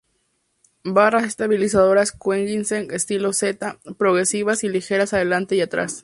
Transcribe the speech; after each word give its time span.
Barras 0.83 1.25
estabilizadoras 1.25 2.11
Koenigsegg 2.11 2.91
estilo 2.91 3.33
Z 3.33 3.77
progresivas 3.99 4.63
y 4.63 4.69
ligeras 4.69 5.13
adelante 5.13 5.55
y 5.55 5.61
atrás. 5.61 5.99